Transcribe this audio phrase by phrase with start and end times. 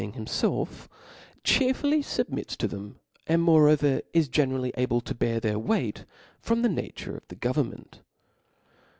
[0.01, 0.87] 13, ihg himffclf,
[1.43, 6.05] chearfully fubmics to them, and more *"^'♦• over is generally able to bear their weight,
[6.39, 8.01] from the nature of the government.